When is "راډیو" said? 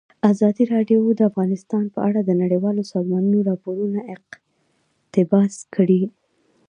0.73-1.01